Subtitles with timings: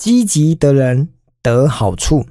[0.00, 1.06] 积极的人
[1.42, 2.24] 得好处。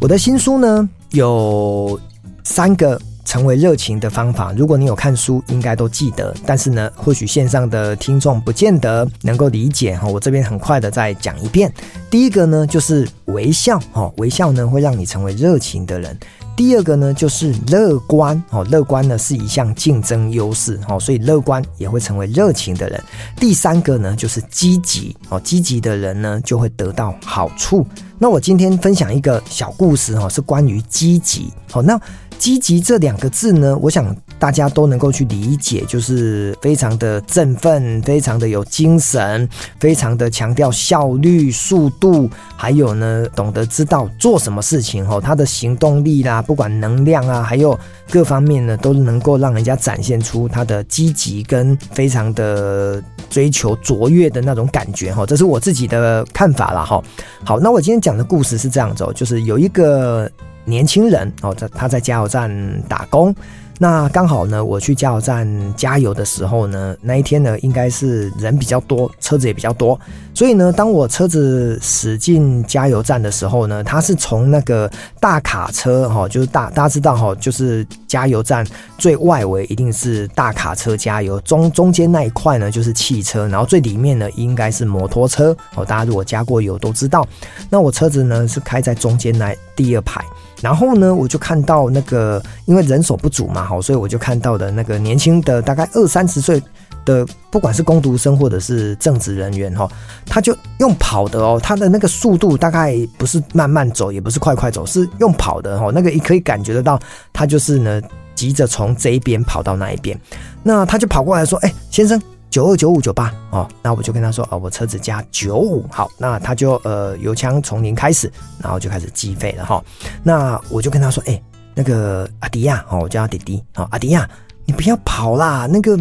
[0.00, 2.00] 我的新书呢，有
[2.44, 2.96] 三个
[3.32, 4.52] 成为热情的方法。
[4.54, 6.34] 如果你有看书，应该都记得。
[6.44, 10.06] 但是呢，或许线上的听众不见得能够理解哈。
[10.06, 11.72] 我这边很快的再讲一遍。
[12.10, 16.14] 第一个呢，就是微笑哈， 微笑呢会让你成为热情的人。
[16.54, 23.02] 第二个呢，就是乐观哦，乐观呢是一项竞争优势哦，所以乐观也会成为热情的人。
[23.36, 27.86] 第三个呢，就是积极哦，积极的人呢就会得到好处。
[28.18, 31.50] 那我今天分享一个小故事哈，是关于积极。
[31.70, 31.98] 好，那。
[32.42, 47.78] 积极这两个字呢，我想大家都能够去理解，就是非常的振奋，非常的有精神，非常的强调效率、速度，还有呢，懂得知道做什么事情哦，他的行动力啦，不管能量啊，还有
[48.10, 53.00] 各方面呢，都能够让人家展现出他的积极跟非常的
[53.30, 55.24] 追求卓越的那种感觉哈。
[55.24, 57.00] 这是我自己的看法了哈。
[57.44, 60.28] 好，那我今天讲的故事是这样子哦，就是有一个。
[60.64, 62.50] 年轻人哦，在他在加油站
[62.88, 63.34] 打工，
[63.78, 69.98] 那刚好呢，我去加油站加油的时候呢，那一天呢，应该是人比较多，车子也比较多，
[70.34, 78.64] 所以呢，当我车子驶进加油站的时候呢，它是从那个大卡车哈，就是大大家知道哈，就是加油站
[78.98, 87.26] 最外围一定是大卡车加油，中中间那一块呢就是汽车，然后最里面呢应该是摩托车哦，大家如果加过油都知道，
[87.68, 90.24] 那我车子呢是开在中间那第二排。
[90.62, 96.62] 然后呢，我就看到那个，因为人手不足嘛，好，所以我就看到的那个年轻的，大概二三十岁
[97.04, 99.90] 的，不管是工读生或者是正职人员哈，
[100.24, 106.98] 他就用跑的哦，他的那个速度大概不是慢慢走，也不是快快走，是用跑的哈，那个也可以感觉得到，
[107.32, 108.00] 他就是呢
[108.36, 110.18] 急着从这一边跑到那一边，
[110.62, 112.22] 那他就跑过来说：“哎，先生。”
[112.52, 118.30] 九二九五九八哦，那我就跟他说哦，我车子加九五，好，那他就呃油枪从零开始，
[118.62, 119.84] 然后就开始计费了哈、哦。
[120.22, 121.42] 那我就跟他说，哎、
[121.74, 124.28] 那个阿迪亚哦，我叫他弟弟哦，阿迪亚，
[124.66, 125.98] 你不要跑啦，那个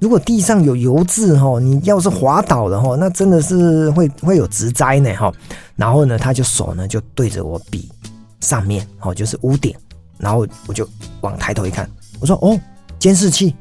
[0.00, 5.32] 如果地上有油渍哈，你要是滑倒了哈，那真的是会会有职灾呢哈。
[5.76, 7.88] 然后呢，他就手呢就对着我比
[8.40, 9.72] 上面哦，就是屋顶，
[10.18, 10.84] 然后我就
[11.20, 11.88] 往抬头一看，
[12.18, 12.58] 我说哦，
[12.98, 13.54] 监视器，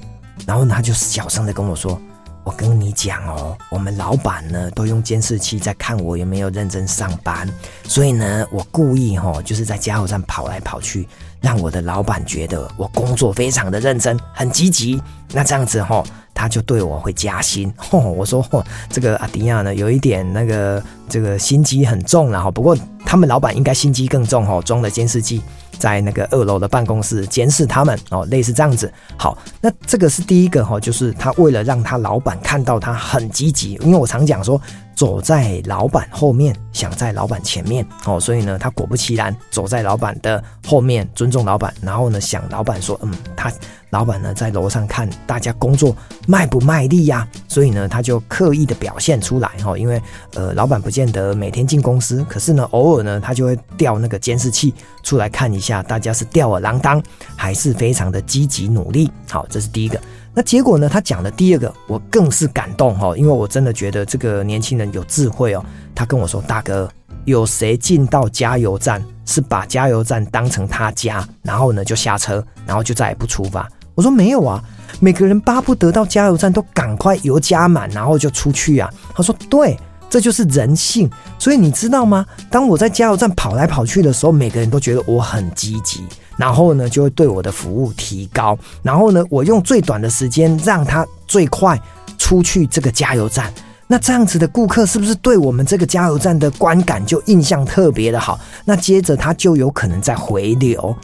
[0.48, 2.02] 然后呢他就小声的跟我说。
[2.44, 7.48] 我跟你讲哦，我们老板呢都用监视器在看我有没有认真上班，
[7.84, 11.08] 所以呢，我故意哈，就是在加油站跑来跑去，
[11.40, 15.02] 让我的老板觉得我工作非常的认真，很积极。
[15.34, 16.04] 那这样子哈，
[16.34, 17.72] 他就对我会加薪。
[17.92, 18.44] 我说，
[18.90, 22.50] 这个阿迪亚呢，有一点那个这个心机很重了哈。
[22.50, 22.76] 不过
[23.06, 25.42] 他们老板应该心机更重哈，装了监视器。
[25.82, 28.94] 在那个二楼的办公室监视他们哦，类似这样子。
[29.18, 34.62] 好，那这个是第一个哈，就是他为了让他老板看到他很积极，因为我常讲说，
[34.94, 43.52] 走在老板后面，想在老板前面哦，所以呢，他果不其然走在老板的后面，尊重老板，然后呢，想老板说，嗯，他。
[43.92, 45.94] 老板呢，在楼上看大家工作
[46.26, 47.28] 卖不卖力呀？
[47.50, 49.78] 所以呢，他就刻意的表现出来哈。
[49.78, 50.02] 因为
[50.34, 57.00] 呃，老板不见得每天进公司，可是呢，偶尔呢，他就会调那个监视器出来看一下，大家是吊儿郎当，
[57.36, 59.12] 还是非常的积极努力。
[59.30, 60.02] 好，这是第一个。
[60.34, 65.64] 那结果呢，他讲的第二个，我更是感动哈，因为我真的觉得这个年轻人有智慧哦。
[65.94, 66.90] 他跟我说：“大哥，
[67.26, 74.64] 有谁进到加油站是把加油站当成他家，然后呢就下车，然后就再也不出发？”我说没有啊，
[75.02, 78.90] 每个人巴不得到加油站都赶快油加满，然后就出去啊。
[79.14, 79.78] 他说对，
[80.12, 81.10] 这就是人性。
[81.40, 82.24] 所以你知道吗？
[82.52, 86.06] 当我在加油站跑来跑去的时候，每个人都觉得我很积极，
[86.38, 91.82] 然后呢就会对我的服务提高，然后呢我用最短的时间让他最快
[92.20, 93.52] 出去这个加油站。
[93.88, 98.40] 那这样子的顾客是不是对我们这个加油站的观感就印象特别的好？
[98.66, 100.96] 那接着他就有可能再回流。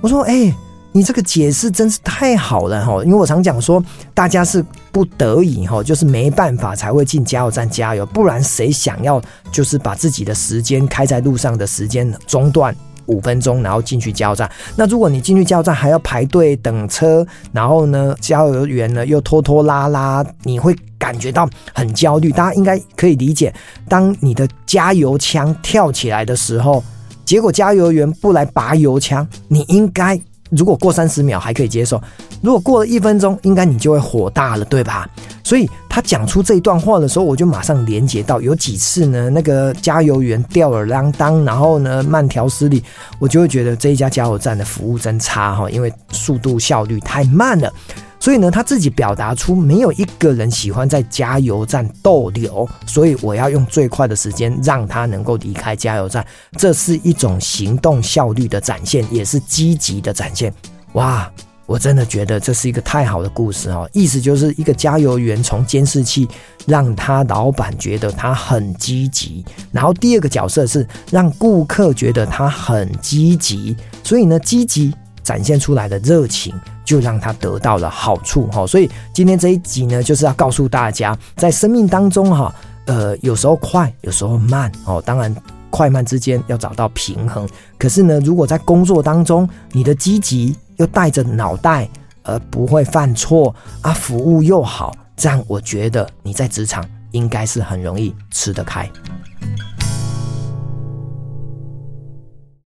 [0.00, 0.54] 我说哎。
[0.94, 3.82] 你这个解释真是太好了哈，因为我常讲说，
[4.12, 14.50] 大家是不得已哈，就是没办法才会进加油站加油，不然谁想要就是把自己的时间开在路上的时间中断五分钟，然后进去加油站？
[14.76, 22.30] 那如果你进去加油站还要排队等车，然后呢，加油员呢又拖拖拉拉，你会感觉到很焦虑。
[22.30, 23.52] 大家应该可以理解，
[23.88, 26.84] 当你的加油枪跳起来的时候，
[27.24, 30.20] 结果加油员不来拔油枪，你应该。
[30.56, 32.00] 如果过三十秒还可以接受，
[32.42, 35.08] 如果过了一分钟，应该你就会火大了，对吧？
[35.52, 42.82] 所以他讲出这一段话的时候，我就马上连接到有几次呢，那个加油员吊儿郎当，然后呢慢条斯理，
[43.18, 47.70] 我就会觉得这一家加油站的服务真差哈，因为速度效率太慢了。
[48.18, 56.26] 所以呢，他自己表达出没有一个人喜欢在加油站逗留，所以我要用最快的时间让他能够离开加油站。
[56.56, 60.50] 这是一种行动效率的展现，也是积极的展现。
[60.94, 61.30] 哇，
[61.66, 63.88] 我真的觉得这是一个太好的故事哦！
[63.92, 66.28] 意思就是一个加油员从监视器
[66.66, 74.92] 让他老板觉得他很积极，然后第二个角色是让顾客觉得他很积极，所以呢，积极
[75.22, 76.54] 展现出来的热情。
[76.84, 82.52] 就让他得到了好处哈，所以今天这一集呢，就是要告诉大家，在生命当中哈，
[82.86, 85.34] 呃，有时候快，有时候慢哦，当然
[85.70, 87.48] 快慢之间要找到平衡。
[87.78, 91.88] 可是呢，如果在工作当中，你的积极又带着脑袋，
[92.24, 98.90] 而不会犯错啊，服务又好，这样我觉得你在职场应该是很容易吃得开。